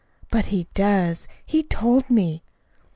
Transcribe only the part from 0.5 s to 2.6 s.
does. He told me."